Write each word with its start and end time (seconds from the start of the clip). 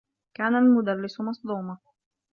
كان 0.37 0.55
المدرّس 0.55 1.21
مصدومة. 1.21 1.77